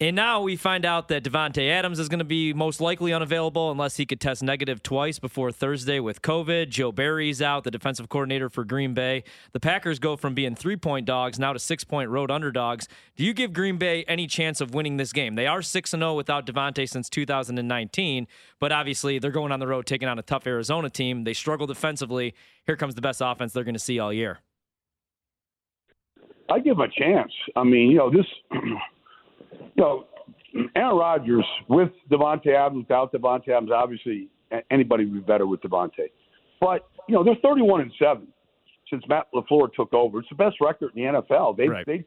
And 0.00 0.14
now 0.14 0.42
we 0.42 0.54
find 0.54 0.84
out 0.84 1.08
that 1.08 1.24
Davante 1.24 1.68
Adams 1.68 1.98
is 1.98 2.08
going 2.08 2.20
to 2.20 2.24
be 2.24 2.52
most 2.52 2.80
likely 2.80 3.12
unavailable 3.12 3.72
unless 3.72 3.96
he 3.96 4.06
could 4.06 4.20
test 4.20 4.44
negative 4.44 4.80
twice 4.80 5.18
before 5.18 5.50
Thursday 5.50 5.98
with 5.98 6.22
COVID. 6.22 6.68
Joe 6.68 6.92
Barry's 6.92 7.42
out, 7.42 7.64
the 7.64 7.72
defensive 7.72 8.08
coordinator 8.08 8.48
for 8.48 8.64
Green 8.64 8.94
Bay. 8.94 9.24
The 9.50 9.58
Packers 9.58 9.98
go 9.98 10.14
from 10.14 10.34
being 10.34 10.54
three 10.54 10.76
point 10.76 11.04
dogs 11.04 11.40
now 11.40 11.52
to 11.52 11.58
six 11.58 11.82
point 11.82 12.10
road 12.10 12.30
underdogs. 12.30 12.86
Do 13.16 13.24
you 13.24 13.34
give 13.34 13.52
Green 13.52 13.76
Bay 13.76 14.04
any 14.06 14.28
chance 14.28 14.60
of 14.60 14.72
winning 14.72 14.98
this 14.98 15.12
game? 15.12 15.34
They 15.34 15.48
are 15.48 15.62
6 15.62 15.92
and 15.92 16.00
0 16.00 16.14
without 16.14 16.46
Davante 16.46 16.88
since 16.88 17.10
2019, 17.10 18.28
but 18.60 18.70
obviously 18.70 19.18
they're 19.18 19.32
going 19.32 19.50
on 19.50 19.58
the 19.58 19.66
road 19.66 19.86
taking 19.86 20.06
on 20.06 20.16
a 20.16 20.22
tough 20.22 20.46
Arizona 20.46 20.90
team. 20.90 21.24
They 21.24 21.34
struggle 21.34 21.66
defensively. 21.66 22.36
Here 22.66 22.76
comes 22.76 22.94
the 22.94 23.00
best 23.00 23.20
offense 23.20 23.52
they're 23.52 23.64
going 23.64 23.74
to 23.74 23.80
see 23.80 23.98
all 23.98 24.12
year. 24.12 24.38
I 26.48 26.60
give 26.60 26.78
a 26.78 26.86
chance. 26.86 27.32
I 27.56 27.64
mean, 27.64 27.90
you 27.90 27.98
know, 27.98 28.12
this. 28.12 28.26
you 29.52 29.82
know, 29.82 30.04
Aaron 30.74 30.96
Rodgers 30.96 31.44
with 31.68 31.90
Davante 32.10 32.54
Adams, 32.54 32.86
without 32.88 33.12
Davante 33.12 33.48
Adams, 33.48 33.70
obviously 33.74 34.28
anybody 34.70 35.04
would 35.04 35.14
be 35.14 35.20
better 35.20 35.46
with 35.46 35.60
Davante. 35.60 36.10
But 36.60 36.88
you 37.08 37.14
know, 37.14 37.24
they're 37.24 37.36
31 37.42 37.82
and 37.82 37.92
seven 37.98 38.28
since 38.90 39.02
Matt 39.08 39.26
LaFleur 39.34 39.72
took 39.74 39.92
over. 39.92 40.20
It's 40.20 40.28
the 40.28 40.34
best 40.34 40.56
record 40.60 40.92
in 40.94 41.02
the 41.02 41.22
NFL. 41.22 41.56
They 41.56 41.68
right. 41.68 41.86
they 41.86 42.04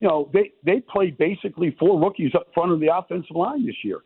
you 0.00 0.08
know 0.08 0.30
they 0.32 0.52
they 0.64 0.80
played 0.80 1.18
basically 1.18 1.76
four 1.78 2.00
rookies 2.00 2.32
up 2.34 2.46
front 2.54 2.72
of 2.72 2.80
the 2.80 2.94
offensive 2.94 3.36
line 3.36 3.66
this 3.66 3.76
year. 3.82 4.00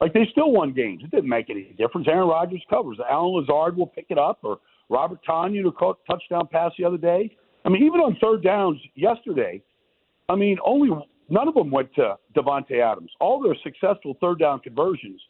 Like 0.00 0.14
they 0.14 0.26
still 0.30 0.50
won 0.50 0.72
games. 0.72 1.02
It 1.04 1.10
didn't 1.10 1.28
make 1.28 1.50
any 1.50 1.74
difference. 1.78 2.08
Aaron 2.08 2.28
Rodgers 2.28 2.62
covers. 2.70 2.98
Allen 3.08 3.34
Lazard 3.34 3.76
will 3.76 3.86
pick 3.86 4.06
it 4.08 4.18
up, 4.18 4.38
or 4.42 4.58
Robert 4.88 5.20
Tonyan 5.28 5.62
who 5.62 5.72
caught 5.72 5.98
touchdown 6.06 6.48
pass 6.50 6.72
the 6.78 6.84
other 6.84 6.96
day. 6.96 7.36
I 7.64 7.68
mean, 7.68 7.82
even 7.82 8.00
on 8.00 8.16
third 8.20 8.42
downs 8.42 8.80
yesterday, 8.94 9.62
I 10.30 10.36
mean, 10.36 10.56
only 10.64 10.88
None 11.30 11.46
of 11.46 11.54
them 11.54 11.70
went 11.70 11.94
to 11.94 12.16
Davante 12.36 12.80
Adams. 12.80 13.10
All 13.20 13.40
their 13.40 13.56
successful 13.62 14.16
third 14.20 14.40
down 14.40 14.58
conversions 14.58 15.20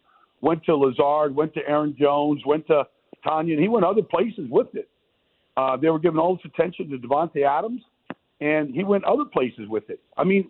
went 0.41 0.64
to 0.64 0.75
Lazard, 0.75 1.37
went 1.37 1.52
to 1.55 1.61
Aaron 1.69 1.94
Jones, 1.99 2.41
went 2.47 2.67
to 2.69 2.85
Tonyan, 3.25 3.52
and 3.52 3.61
he 3.61 3.69
went 3.69 3.85
other 3.85 4.02
places 4.02 4.49
with 4.49 4.69
it. 4.75 4.88
Uh, 5.58 5.76
they 5.76 5.91
were 5.91 5.99
giving 5.99 6.19
all 6.19 6.37
this 6.37 6.44
attention 6.47 6.88
to 6.88 6.97
Davante 6.97 7.47
Adams, 7.47 7.82
and 8.41 8.75
he 8.75 8.82
went 8.82 9.05
other 9.05 9.26
places 9.31 9.69
with 9.69 9.91
it. 9.91 10.00
I 10.17 10.25
mean, 10.25 10.49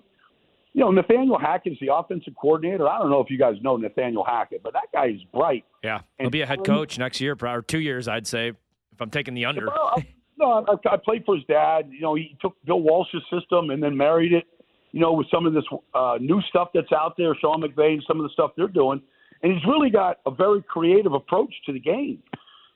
you 0.72 0.82
know, 0.82 0.92
Nathaniel 0.92 1.36
Hackett's 1.36 1.80
the 1.80 1.92
offensive 1.92 2.34
coordinator. 2.40 2.88
I 2.88 2.98
don't 2.98 3.10
know 3.10 3.20
if 3.20 3.28
you 3.28 3.38
guys 3.38 3.56
know 3.60 3.76
Nathaniel 3.76 4.22
Hackett, 4.22 4.62
but 4.62 4.72
that 4.74 4.86
guy 4.92 5.06
is 5.06 5.20
bright. 5.34 5.64
Yeah, 5.82 6.02
he'll 6.20 6.30
be 6.30 6.42
a 6.42 6.46
head 6.46 6.64
coach 6.64 6.96
next 6.96 7.20
year, 7.20 7.36
or 7.40 7.62
two 7.62 7.80
years, 7.80 8.06
I'd 8.06 8.28
say, 8.28 8.48
if 8.48 9.00
I'm 9.00 9.10
taking 9.10 9.34
the 9.34 9.46
under. 9.46 9.66
Well, 9.66 10.00
no, 10.38 10.64
I, 10.68 10.88
I 10.92 10.96
played 10.96 11.24
for 11.24 11.34
his 11.34 11.44
dad. 11.46 11.90
You 11.90 12.02
know, 12.02 12.14
he 12.14 12.36
took 12.40 12.54
Bill 12.64 12.80
Walsh's 12.80 13.22
system 13.32 13.70
and 13.70 13.82
then 13.82 13.96
married 13.96 14.32
it 14.32 14.44
you 14.92 15.00
know, 15.00 15.12
with 15.12 15.26
some 15.30 15.46
of 15.46 15.52
this 15.52 15.64
uh, 15.94 16.18
new 16.20 16.40
stuff 16.48 16.68
that's 16.74 16.92
out 16.92 17.14
there, 17.16 17.34
Sean 17.40 17.62
McVay 17.62 17.94
and 17.94 18.04
some 18.06 18.18
of 18.18 18.24
the 18.24 18.30
stuff 18.32 18.52
they're 18.56 18.68
doing. 18.68 19.00
And 19.42 19.52
he's 19.52 19.64
really 19.66 19.90
got 19.90 20.18
a 20.26 20.30
very 20.30 20.62
creative 20.62 21.12
approach 21.12 21.54
to 21.66 21.72
the 21.72 21.80
game. 21.80 22.22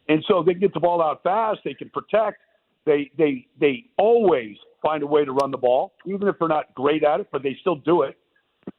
And 0.09 0.25
so 0.29 0.43
they 0.43 0.55
get 0.55 0.75
the 0.75 0.81
ball 0.81 1.03
out 1.03 1.23
fast, 1.23 1.61
they 1.65 1.75
can 1.75 1.91
protect. 1.91 2.39
They 2.87 3.11
they 3.17 3.47
they 3.59 3.85
always 3.97 4.57
find 4.83 5.03
a 5.03 5.07
way 5.07 5.25
to 5.25 5.33
run 5.33 5.51
the 5.51 5.59
ball, 5.59 5.95
even 6.07 6.29
if 6.29 6.37
they're 6.39 6.49
not 6.49 6.75
great 6.75 7.03
at 7.03 7.21
it, 7.21 7.29
but 7.33 7.43
they 7.43 7.57
still 7.61 7.77
do 7.77 8.03
it. 8.03 8.19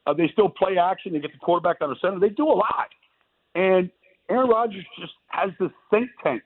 Uh, 0.06 0.14
they 0.14 0.28
still 0.32 0.48
play 0.48 0.78
action. 0.78 1.12
They 1.12 1.18
get 1.18 1.32
the 1.32 1.38
quarterback 1.38 1.78
on 1.80 1.90
the 1.90 1.96
center. 2.00 2.20
They 2.20 2.28
do 2.28 2.46
a 2.46 2.54
lot. 2.54 2.88
And 3.56 3.90
Aaron 4.30 4.48
Rodgers 4.48 4.84
just 4.98 5.12
has 5.28 5.50
this 5.58 5.70
think 5.90 6.10
tank. 6.22 6.42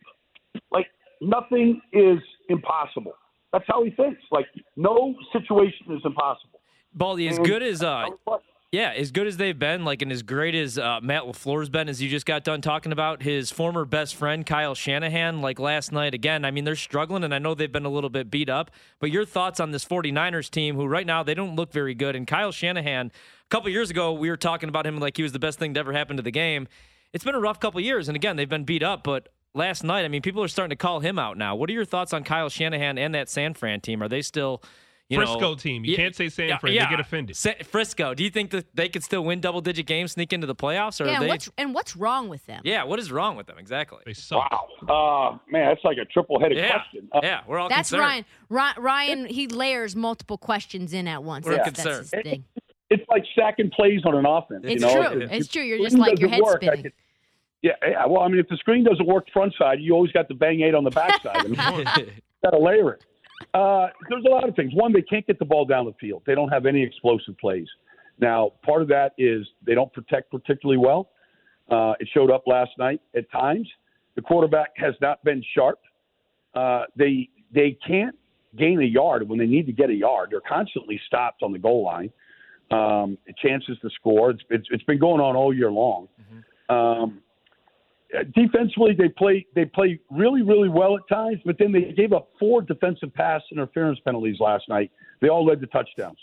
Like 0.70 0.86
nothing 1.20 1.80
is 1.92 2.18
impossible. 2.48 3.12
That's 3.52 3.64
how 3.66 3.84
he 3.84 3.90
thinks. 3.90 4.22
Like 4.30 4.46
no 4.76 5.14
situation 5.32 5.86
is 5.90 6.00
impossible. 6.04 6.59
Baldy, 6.92 7.28
as 7.28 7.38
good 7.38 7.62
as 7.62 7.82
uh, 7.82 8.06
yeah, 8.72 8.92
as 8.96 9.10
good 9.10 9.26
as 9.26 9.36
they've 9.36 9.58
been, 9.58 9.84
like 9.84 10.00
and 10.00 10.12
as 10.12 10.22
great 10.22 10.54
as 10.54 10.78
uh, 10.78 11.00
Matt 11.02 11.24
LaFleur's 11.24 11.68
been, 11.68 11.88
as 11.88 12.00
you 12.00 12.08
just 12.08 12.26
got 12.26 12.44
done 12.44 12.60
talking 12.60 12.92
about 12.92 13.22
his 13.22 13.50
former 13.50 13.84
best 13.84 14.14
friend 14.14 14.46
Kyle 14.46 14.74
Shanahan, 14.74 15.40
like 15.40 15.58
last 15.58 15.90
night 15.90 16.14
again. 16.14 16.44
I 16.44 16.52
mean, 16.52 16.64
they're 16.64 16.76
struggling, 16.76 17.24
and 17.24 17.34
I 17.34 17.38
know 17.38 17.54
they've 17.54 17.70
been 17.70 17.84
a 17.84 17.90
little 17.90 18.10
bit 18.10 18.30
beat 18.30 18.48
up. 18.48 18.70
But 19.00 19.10
your 19.10 19.24
thoughts 19.24 19.58
on 19.58 19.72
this 19.72 19.84
49ers 19.84 20.50
team, 20.50 20.76
who 20.76 20.86
right 20.86 21.06
now 21.06 21.22
they 21.22 21.34
don't 21.34 21.56
look 21.56 21.72
very 21.72 21.94
good, 21.94 22.14
and 22.14 22.26
Kyle 22.26 22.52
Shanahan. 22.52 23.06
A 23.08 23.48
couple 23.50 23.68
years 23.70 23.90
ago, 23.90 24.12
we 24.12 24.30
were 24.30 24.36
talking 24.36 24.68
about 24.68 24.86
him 24.86 24.98
like 24.98 25.16
he 25.16 25.24
was 25.24 25.32
the 25.32 25.40
best 25.40 25.58
thing 25.58 25.74
to 25.74 25.80
ever 25.80 25.92
happen 25.92 26.16
to 26.16 26.22
the 26.22 26.30
game. 26.30 26.68
It's 27.12 27.24
been 27.24 27.34
a 27.34 27.40
rough 27.40 27.58
couple 27.58 27.80
years, 27.80 28.08
and 28.08 28.14
again, 28.14 28.36
they've 28.36 28.48
been 28.48 28.64
beat 28.64 28.84
up, 28.84 29.02
but 29.02 29.30
last 29.52 29.82
night, 29.82 30.04
I 30.04 30.08
mean, 30.08 30.22
people 30.22 30.44
are 30.44 30.48
starting 30.48 30.70
to 30.70 30.76
call 30.76 31.00
him 31.00 31.18
out 31.18 31.36
now. 31.36 31.56
What 31.56 31.68
are 31.70 31.72
your 31.72 31.84
thoughts 31.84 32.12
on 32.12 32.22
Kyle 32.22 32.48
Shanahan 32.48 32.98
and 32.98 33.14
that 33.16 33.28
San 33.28 33.54
Fran 33.54 33.80
team? 33.80 34.00
Are 34.00 34.08
they 34.08 34.22
still 34.22 34.62
you 35.10 35.18
Frisco 35.18 35.40
know, 35.40 35.54
team. 35.56 35.84
You 35.84 35.92
yeah, 35.92 35.96
can't 35.96 36.14
say 36.14 36.28
San 36.28 36.56
Fran. 36.58 36.72
Yeah, 36.72 36.84
they 36.84 36.90
get 36.90 37.00
offended. 37.00 37.36
Sa- 37.36 37.50
Frisco. 37.64 38.14
Do 38.14 38.22
you 38.22 38.30
think 38.30 38.50
that 38.50 38.74
they 38.74 38.88
could 38.88 39.02
still 39.02 39.24
win 39.24 39.40
double 39.40 39.60
digit 39.60 39.86
games, 39.86 40.12
sneak 40.12 40.32
into 40.32 40.46
the 40.46 40.54
playoffs? 40.54 41.00
Or 41.00 41.08
yeah, 41.08 41.18
they... 41.18 41.26
what's, 41.26 41.50
and 41.58 41.74
what's 41.74 41.96
wrong 41.96 42.28
with 42.28 42.46
them? 42.46 42.62
Yeah, 42.64 42.84
what 42.84 43.00
is 43.00 43.10
wrong 43.10 43.36
with 43.36 43.48
them 43.48 43.58
exactly? 43.58 43.98
They 44.06 44.14
suck. 44.14 44.50
Wow, 44.88 45.32
uh, 45.34 45.38
man, 45.50 45.66
that's 45.66 45.84
like 45.84 45.98
a 45.98 46.04
triple 46.04 46.38
headed 46.38 46.58
yeah. 46.58 46.70
question. 46.70 47.08
Uh, 47.12 47.20
yeah, 47.24 47.40
we're 47.48 47.58
all 47.58 47.68
that's 47.68 47.90
concerned. 47.90 48.24
Ryan. 48.48 48.74
Ryan, 48.78 49.26
he 49.26 49.48
layers 49.48 49.96
multiple 49.96 50.38
questions 50.38 50.92
in 50.92 51.08
at 51.08 51.24
once. 51.24 51.44
We're 51.44 51.56
that's, 51.56 51.70
concerned. 51.70 52.06
That's 52.12 52.14
his 52.14 52.32
thing. 52.32 52.44
it's 52.88 53.04
like 53.10 53.24
stacking 53.32 53.70
plays 53.70 54.02
on 54.04 54.14
an 54.14 54.26
offense. 54.26 54.64
It's 54.64 54.80
you 54.82 54.88
know? 54.88 55.08
true. 55.08 55.22
If- 55.22 55.32
It's 55.32 55.46
if 55.46 55.52
true. 55.52 55.62
You're 55.62 55.78
just 55.78 55.98
like 55.98 56.20
your 56.20 56.28
head 56.28 56.40
work, 56.40 56.62
spinning. 56.62 56.84
could- 56.84 56.92
yeah, 57.62 57.72
yeah. 57.82 58.06
Well, 58.06 58.22
I 58.22 58.28
mean, 58.28 58.38
if 58.38 58.48
the 58.48 58.56
screen 58.56 58.84
doesn't 58.84 59.06
work 59.06 59.26
front 59.32 59.54
side, 59.58 59.80
you 59.80 59.92
always 59.92 60.12
got 60.12 60.28
the 60.28 60.34
bang 60.34 60.62
eight 60.62 60.74
on 60.74 60.84
the 60.84 60.90
backside. 60.90 61.36
I 61.36 61.42
mean, 61.42 61.56
got 62.42 62.50
to 62.52 62.58
layer 62.58 62.92
it. 62.92 63.04
Uh, 63.54 63.88
there's 64.08 64.24
a 64.24 64.30
lot 64.30 64.48
of 64.48 64.54
things. 64.54 64.72
One, 64.74 64.92
they 64.92 65.02
can't 65.02 65.26
get 65.26 65.38
the 65.38 65.44
ball 65.44 65.64
down 65.64 65.86
the 65.86 65.94
field. 66.00 66.22
They 66.26 66.34
don't 66.34 66.48
have 66.50 66.66
any 66.66 66.82
explosive 66.82 67.36
plays. 67.38 67.66
Now, 68.18 68.52
part 68.64 68.82
of 68.82 68.88
that 68.88 69.12
is 69.18 69.46
they 69.66 69.74
don't 69.74 69.92
protect 69.92 70.30
particularly 70.30 70.78
well. 70.78 71.10
Uh, 71.70 71.94
it 72.00 72.08
showed 72.12 72.30
up 72.30 72.44
last 72.46 72.70
night 72.78 73.00
at 73.16 73.30
times. 73.30 73.68
The 74.16 74.22
quarterback 74.22 74.70
has 74.76 74.94
not 75.00 75.22
been 75.24 75.42
sharp. 75.54 75.78
Uh, 76.54 76.82
they 76.96 77.28
they 77.54 77.76
can't 77.86 78.16
gain 78.58 78.80
a 78.80 78.84
yard 78.84 79.28
when 79.28 79.38
they 79.38 79.46
need 79.46 79.66
to 79.66 79.72
get 79.72 79.88
a 79.88 79.94
yard. 79.94 80.28
They're 80.32 80.40
constantly 80.40 81.00
stopped 81.06 81.42
on 81.42 81.52
the 81.52 81.58
goal 81.58 81.84
line. 81.84 82.10
Um, 82.70 83.18
chances 83.42 83.78
to 83.82 83.90
score. 83.90 84.30
It's, 84.30 84.42
it's 84.50 84.66
it's 84.70 84.84
been 84.84 84.98
going 84.98 85.20
on 85.20 85.36
all 85.36 85.54
year 85.54 85.70
long. 85.70 86.08
Um, 86.68 86.76
uh, 86.76 87.06
defensively, 88.34 88.94
they 88.96 89.08
play 89.08 89.46
they 89.54 89.64
play 89.64 90.00
really 90.10 90.42
really 90.42 90.68
well 90.68 90.96
at 90.96 91.02
times, 91.08 91.38
but 91.44 91.56
then 91.58 91.72
they 91.72 91.92
gave 91.92 92.12
up 92.12 92.30
four 92.38 92.62
defensive 92.62 93.12
pass 93.14 93.42
interference 93.52 93.98
penalties 94.04 94.36
last 94.40 94.68
night. 94.68 94.90
They 95.20 95.28
all 95.28 95.44
led 95.44 95.60
to 95.60 95.66
touchdowns, 95.68 96.18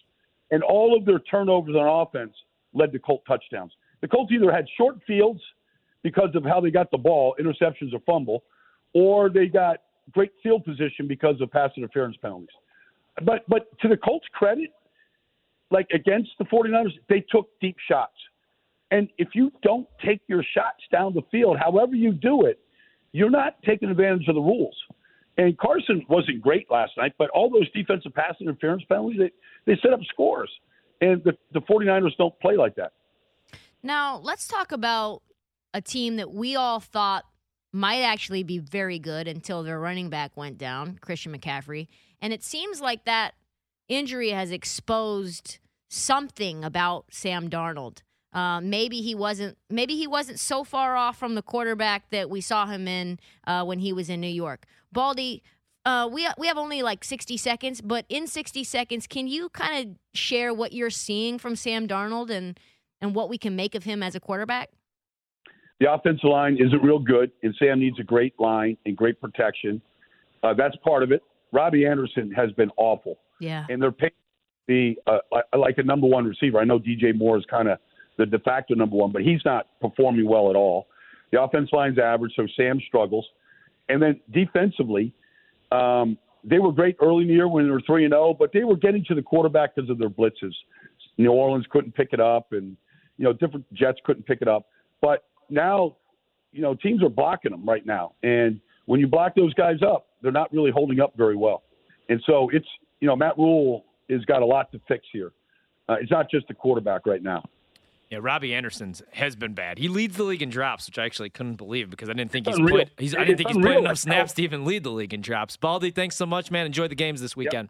and 0.52 0.64
all 0.64 0.98
of 0.98 1.06
their 1.06 1.20
turnovers 1.20 1.76
on 1.76 2.08
offense 2.08 2.34
led 2.74 2.92
to 2.94 3.00
Colt 3.00 3.24
touchdowns. 3.28 3.72
The 4.02 4.08
Colts 4.08 4.32
either 4.32 4.52
had 4.52 4.66
short 4.78 4.98
fields 5.08 5.42
because 6.04 6.30
of 6.36 6.44
how 6.44 6.62
they 6.62 6.72
got 6.72 6.92
the 6.92 6.98
ball, 6.98 7.36
interceptions 7.40 7.94
or 7.94 8.00
fumble, 8.06 8.44
or 8.94 9.30
they 9.30 9.48
got 9.48 9.78
great 10.12 10.32
field 10.44 10.64
position 10.64 11.08
because 11.08 11.36
of 11.42 11.52
pass 11.52 11.72
interference 11.78 12.18
penalties. 12.22 12.50
But 13.24 13.44
but 13.48 13.78
to 13.80 13.88
the 13.88 13.98
Colts' 13.98 14.28
credit, 14.34 14.72
like 15.72 15.88
against 15.94 16.30
the 16.38 16.46
49ers, 16.46 16.92
they 17.10 17.26
took 17.32 17.50
deep 17.60 17.78
shots. 17.90 18.16
And 18.92 19.10
if 19.18 19.30
you 19.34 19.52
don't 19.64 19.88
take 20.06 20.22
your 20.28 20.44
shots 20.54 20.84
down 20.92 21.14
the 21.14 21.24
field, 21.32 21.58
however 21.60 21.96
you 21.96 22.14
do 22.14 22.46
it, 22.46 22.60
you're 23.12 23.30
not 23.30 23.62
taking 23.64 23.90
advantage 23.90 24.28
of 24.28 24.36
the 24.36 24.42
rules. 24.42 24.76
And 25.38 25.58
Carson 25.58 26.04
wasn't 26.10 26.42
great 26.42 26.70
last 26.72 26.94
night, 26.98 27.14
but 27.18 27.30
all 27.30 27.50
those 27.50 27.70
defensive 27.72 28.14
pass 28.14 28.36
interference 28.42 28.84
penalties, 28.90 29.20
they, 29.20 29.32
they 29.72 29.80
set 29.82 29.94
up 29.94 30.00
scores. 30.10 30.50
And 31.02 31.24
the, 31.24 31.34
the 31.54 31.62
49ers 31.62 32.18
don't 32.18 32.38
play 32.40 32.58
like 32.58 32.76
that. 32.76 32.94
Now, 33.84 34.18
let's 34.18 34.48
talk 34.48 34.72
about 34.72 35.22
a 35.74 35.82
team 35.82 36.16
that 36.16 36.32
we 36.32 36.56
all 36.56 36.80
thought 36.80 37.26
might 37.72 38.02
actually 38.02 38.44
be 38.44 38.58
very 38.58 38.98
good 38.98 39.28
until 39.28 39.62
their 39.62 39.80
running 39.80 40.10
back 40.10 40.36
went 40.36 40.58
down, 40.58 40.98
Christian 41.02 41.38
McCaffrey. 41.38 41.88
And 42.22 42.34
it 42.34 42.44
seems 42.44 42.82
like 42.82 43.06
that 43.06 43.36
injury 43.88 44.32
has 44.32 44.52
exposed 44.52 45.60
something 45.90 46.64
about 46.64 47.06
Sam 47.12 47.50
Darnold. 47.50 48.02
Uh, 48.34 48.60
maybe 48.62 49.02
he 49.02 49.16
wasn't. 49.16 49.58
Maybe 49.70 49.96
he 49.96 50.06
wasn't 50.08 50.40
so 50.40 50.64
far 50.64 50.96
off 50.96 51.18
from 51.18 51.36
the 51.36 51.42
quarterback 51.42 52.10
that 52.12 52.30
we 52.30 52.42
saw 52.42 52.66
him 52.68 52.88
in 52.88 53.20
uh, 53.46 53.64
when 53.64 53.80
he 53.80 53.94
was 53.94 54.10
in 54.10 54.20
New 54.22 54.28
York. 54.28 54.66
Baldy, 54.92 55.42
uh, 55.86 56.10
we 56.12 56.28
we 56.38 56.48
have 56.48 56.58
only 56.58 56.82
like 56.82 57.04
sixty 57.04 57.38
seconds, 57.38 57.82
but 57.82 58.06
in 58.10 58.28
sixty 58.28 58.64
seconds, 58.64 59.08
can 59.08 59.28
you 59.28 59.50
kind 59.50 59.88
of 59.90 59.96
share 60.14 60.54
what 60.54 60.74
you're 60.74 60.90
seeing 60.90 61.40
from 61.40 61.56
Sam 61.56 61.88
Darnold 61.88 62.30
and 62.30 62.60
and 63.02 63.16
what 63.16 63.30
we 63.30 63.38
can 63.38 63.56
make 63.56 63.76
of 63.76 63.86
him 63.86 64.04
as 64.04 64.14
a 64.14 64.20
quarterback? 64.20 64.70
The 65.80 65.92
offensive 65.92 66.30
line 66.30 66.58
isn't 66.60 66.82
real 66.84 67.00
good, 67.00 67.32
and 67.44 67.56
Sam 67.60 67.80
needs 67.80 68.00
a 68.00 68.04
great 68.04 68.38
line 68.40 68.78
and 68.86 68.98
great 68.98 69.22
protection. 69.22 69.82
Uh, 70.44 70.54
that's 70.54 70.76
part 70.84 71.04
of 71.04 71.12
it. 71.12 71.22
Robbie 71.54 71.86
Anderson 71.86 72.32
has 72.32 72.52
been 72.54 72.70
awful, 72.78 73.20
Yeah. 73.40 73.66
and 73.70 73.82
they're 73.82 73.92
paying 73.92 74.12
the 74.68 74.96
uh, 75.08 75.20
like 75.58 75.78
a 75.78 75.84
number 75.84 76.08
one 76.08 76.26
receiver. 76.26 76.60
I 76.60 76.66
know 76.66 76.78
DJ 76.80 77.16
Moore 77.16 77.38
is 77.38 77.46
kind 77.50 77.68
of 77.70 77.78
the 78.18 78.26
de 78.26 78.40
facto 78.40 78.76
number 78.76 78.96
one, 78.96 79.12
but 79.12 79.22
he's 79.22 79.42
not 79.46 79.68
performing 79.80 80.28
well 80.28 80.50
at 80.50 80.56
all. 80.56 80.88
The 81.32 81.42
offense 81.42 81.70
line's 81.72 82.00
average, 82.00 82.34
so 82.36 82.48
Sam 82.56 82.80
struggles. 82.88 83.26
And 83.90 84.02
then 84.02 84.20
defensively, 84.32 85.14
um, 85.72 86.18
they 86.44 86.60
were 86.60 86.72
great 86.72 86.98
early 87.02 87.24
in 87.24 87.28
the 87.28 87.34
year 87.34 87.48
when 87.48 87.66
they 87.66 87.72
were 87.72 87.82
three 87.86 88.06
and 88.06 88.12
zero, 88.12 88.34
but 88.34 88.52
they 88.54 88.64
were 88.64 88.78
getting 88.78 89.04
to 89.06 89.16
the 89.16 89.22
quarterback 89.22 89.76
because 89.76 89.90
of 89.90 89.98
their 89.98 90.10
blitzes. 90.10 90.54
New 91.18 91.32
Orleans 91.32 91.66
couldn't 91.70 91.96
pick 91.96 92.10
it 92.14 92.20
up, 92.20 92.52
and 92.52 92.78
you 93.18 93.26
know 93.26 93.34
different 93.34 93.72
Jets 93.74 94.00
couldn't 94.06 94.26
pick 94.26 94.42
it 94.42 94.48
up. 94.48 94.68
But 95.02 95.26
now, 95.50 95.98
you 96.52 96.62
know, 96.62 96.76
teams 96.76 97.04
are 97.04 97.10
blocking 97.10 97.52
them 97.52 97.68
right 97.68 97.86
now, 97.86 98.14
and 98.24 98.60
when 98.86 99.00
you 99.00 99.08
block 99.08 99.36
those 99.36 99.54
guys 99.54 99.78
up, 99.86 100.08
they're 100.22 100.32
not 100.32 100.52
really 100.54 100.72
holding 100.72 101.00
up 101.00 101.14
very 101.18 101.36
well. 101.36 101.64
And 102.10 102.22
so 102.26 102.50
it's 102.54 102.68
you 103.00 103.08
know 103.08 103.16
Matt 103.16 103.38
Rhule 103.38 103.86
has 104.10 104.24
got 104.26 104.42
a 104.42 104.46
lot 104.46 104.72
to 104.72 104.82
fix 104.88 105.06
here. 105.12 105.32
Uh, 105.90 105.96
it's 106.02 106.12
not 106.12 106.30
just 106.30 106.48
the 106.48 106.54
quarterback 106.54 107.06
right 107.06 107.24
now. 107.24 107.44
Yeah, 108.10 108.20
Robbie 108.22 108.54
Anderson's 108.54 109.02
has 109.12 109.36
been 109.36 109.54
bad. 109.54 109.78
He 109.78 109.90
leads 109.90 110.16
the 110.16 110.24
league 110.24 110.42
in 110.42 110.50
drops, 110.50 110.88
which 110.88 110.98
I 110.98 111.06
actually 111.06 111.30
couldn't 111.30 111.56
believe 111.56 111.90
because 111.90 112.10
I 112.10 112.14
didn't 112.14 112.32
think 112.32 112.48
he's 112.48 112.58
unreal. 112.58 112.86
put. 112.86 112.90
He's, 112.98 113.14
I 113.14 113.26
didn't 113.26 113.38
think 113.38 113.50
he's 113.50 113.58
put 113.58 113.66
unreal. 113.66 113.80
enough 113.80 113.98
snaps 113.98 114.34
to 114.34 114.44
even 114.44 114.64
lead 114.64 114.84
the 114.84 114.92
league 114.92 115.14
in 115.14 115.22
drops. 115.22 115.58
Baldy, 115.58 115.92
thanks 115.92 116.16
so 116.16 116.26
much, 116.26 116.50
man. 116.50 116.66
Enjoy 116.66 116.88
the 116.88 116.96
games 116.96 117.20
this 117.20 117.36
weekend. 117.36 117.68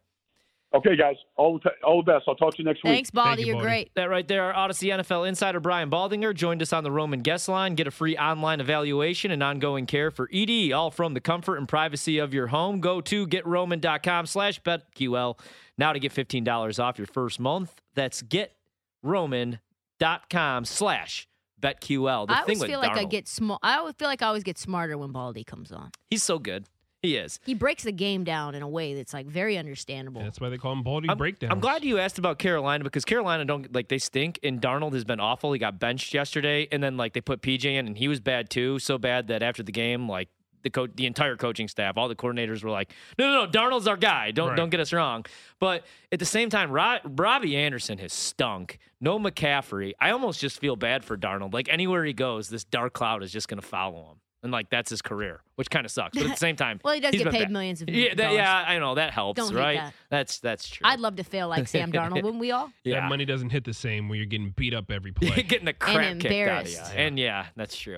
Okay, 0.75 0.97
guys, 0.97 1.15
all 1.37 1.53
the 1.53 1.69
t- 1.69 1.75
all 1.81 2.03
the 2.03 2.11
best. 2.11 2.25
I'll 2.27 2.35
talk 2.35 2.53
to 2.55 2.57
you 2.59 2.65
next 2.65 2.83
week. 2.83 2.91
Thanks, 2.93 3.09
Baldy. 3.09 3.41
you, 3.43 3.47
You're 3.47 3.55
Baldy. 3.55 3.65
great. 3.67 3.91
That 3.95 4.09
right 4.09 4.27
there, 4.27 4.43
our 4.53 4.67
Audacy 4.69 4.93
NFL 4.93 5.27
insider 5.27 5.61
Brian 5.61 5.89
Baldinger 5.89 6.35
joined 6.35 6.61
us 6.61 6.73
on 6.73 6.83
the 6.83 6.91
Roman 6.91 7.21
guest 7.21 7.47
line. 7.47 7.73
Get 7.75 7.87
a 7.87 7.91
free 7.91 8.17
online 8.17 8.59
evaluation 8.59 9.31
and 9.31 9.41
ongoing 9.41 9.85
care 9.85 10.11
for 10.11 10.29
ED, 10.31 10.73
all 10.73 10.91
from 10.91 11.13
the 11.13 11.21
comfort 11.21 11.55
and 11.55 11.69
privacy 11.69 12.19
of 12.19 12.33
your 12.33 12.47
home. 12.47 12.81
Go 12.81 12.99
to 12.99 13.25
getroman.com 13.25 14.25
slash 14.25 14.61
betql 14.61 15.39
now 15.77 15.93
to 15.93 15.99
get 15.99 16.13
$15 16.13 16.83
off 16.83 16.97
your 16.97 17.07
first 17.07 17.39
month. 17.39 17.81
That's 17.95 18.21
getroman.com 19.99 20.65
slash 20.65 21.27
betql. 21.61 22.27
The 22.27 22.33
I 22.33 22.35
thing 22.37 22.43
always 22.43 22.59
with 22.59 22.69
feel 22.69 22.79
like 22.79 22.97
I 22.97 23.03
get 23.03 23.27
small. 23.27 23.59
I 23.63 23.77
always 23.77 23.95
feel 23.95 24.07
like 24.07 24.21
I 24.21 24.27
always 24.27 24.43
get 24.43 24.57
smarter 24.57 24.97
when 24.97 25.11
Baldy 25.11 25.43
comes 25.43 25.71
on. 25.71 25.91
he's 26.09 26.23
so 26.23 26.39
good. 26.39 26.65
He 27.03 27.15
is. 27.15 27.39
He 27.45 27.53
breaks 27.53 27.83
the 27.83 27.91
game 27.91 28.23
down 28.23 28.55
in 28.55 28.63
a 28.63 28.67
way 28.67 28.95
that's 28.95 29.13
like 29.13 29.27
very 29.27 29.55
understandable. 29.55 30.21
That's 30.23 30.41
why 30.41 30.49
they 30.49 30.57
call 30.57 30.71
him 30.71 30.81
Baldy 30.81 31.07
I'm, 31.07 31.17
Breakdown. 31.17 31.51
I'm 31.51 31.59
glad 31.59 31.83
you 31.83 31.99
asked 31.99 32.17
about 32.17 32.39
Carolina 32.39 32.83
because 32.83 33.05
Carolina 33.05 33.45
don't 33.45 33.73
like 33.73 33.87
they 33.87 33.99
stink 33.99 34.39
and 34.41 34.59
Darnold 34.59 34.93
has 34.93 35.05
been 35.05 35.19
awful. 35.19 35.53
He 35.53 35.59
got 35.59 35.79
benched 35.79 36.13
yesterday 36.15 36.67
and 36.71 36.81
then 36.81 36.97
like 36.97 37.13
they 37.13 37.21
put 37.21 37.41
PJ 37.41 37.65
in 37.65 37.85
and 37.85 37.97
he 37.97 38.07
was 38.07 38.19
bad 38.19 38.49
too, 38.49 38.79
so 38.79 38.97
bad 38.97 39.27
that 39.27 39.43
after 39.43 39.61
the 39.61 39.71
game 39.71 40.09
like 40.09 40.29
the 40.67 40.71
co- 40.71 40.87
the 40.87 41.05
entire 41.05 41.35
coaching 41.35 41.67
staff, 41.67 41.97
all 41.97 42.07
the 42.07 42.15
coordinators 42.15 42.63
were 42.63 42.69
like, 42.69 42.91
"No, 43.17 43.31
no, 43.31 43.45
no, 43.45 43.51
Darnold's 43.51 43.87
our 43.87 43.97
guy. 43.97 44.31
Don't 44.31 44.49
Right. 44.49 44.57
don't 44.57 44.69
get 44.69 44.79
us 44.79 44.91
wrong." 44.93 45.25
But 45.59 45.85
at 46.11 46.19
the 46.19 46.25
same 46.25 46.49
time, 46.49 46.71
Ro- 46.71 46.99
Robbie 47.03 47.55
Anderson 47.55 47.97
has 47.99 48.13
stunk. 48.13 48.79
No 48.99 49.19
McCaffrey. 49.19 49.93
I 49.99 50.09
almost 50.11 50.39
just 50.39 50.59
feel 50.59 50.75
bad 50.75 51.05
for 51.05 51.17
Darnold. 51.17 51.53
Like 51.53 51.69
anywhere 51.69 52.03
he 52.03 52.13
goes, 52.13 52.49
this 52.49 52.63
dark 52.63 52.93
cloud 52.93 53.23
is 53.23 53.31
just 53.31 53.47
going 53.47 53.61
to 53.61 53.67
follow 53.67 54.09
him. 54.11 54.17
And 54.43 54.51
like 54.51 54.69
that's 54.69 54.91
his 54.91 55.01
career, 55.01 55.41
which 55.55 55.69
kind 55.71 55.83
of 55.83 55.91
sucks. 55.91 56.15
But 56.15 56.25
at 56.27 56.31
the 56.31 56.37
same 56.47 56.55
time, 56.55 56.79
Well, 56.83 56.93
he 56.93 56.99
does 56.99 57.11
he's 57.11 57.23
get 57.23 57.31
paid 57.33 57.39
bad. 57.45 57.51
millions 57.51 57.81
of 57.81 57.89
Yeah, 57.89 58.09
that, 58.09 58.17
dollars. 58.17 58.35
yeah, 58.37 58.65
I 58.67 58.77
know 58.77 58.93
that 58.95 59.11
helps, 59.11 59.37
Don't 59.39 59.53
right? 59.55 59.77
that. 59.79 59.93
That's 60.09 60.39
that's 60.39 60.69
true. 60.69 60.87
I'd 60.87 60.99
love 60.99 61.15
to 61.17 61.23
feel 61.23 61.47
like 61.47 61.67
Sam 61.67 61.91
Darnold, 61.97 62.21
wouldn't 62.23 62.39
we 62.39 62.51
all? 62.51 62.67
that 62.67 62.71
yeah. 62.89 63.07
money 63.09 63.25
doesn't 63.25 63.49
hit 63.49 63.63
the 63.65 63.73
same 63.73 64.07
when 64.09 64.17
you're 64.19 64.27
getting 64.27 64.51
beat 64.51 64.75
up 64.75 64.91
every 64.91 65.11
play. 65.13 65.41
getting 65.41 65.65
the 65.65 65.73
crap 65.73 65.95
kicked 65.95 66.05
out 66.05 66.13
of 66.25 66.31
you. 66.31 66.37
embarrassed. 66.77 66.93
And 66.95 67.17
yeah, 67.19 67.47
that's 67.55 67.75
true. 67.75 67.95